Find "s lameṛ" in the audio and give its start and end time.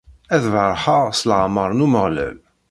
1.19-1.69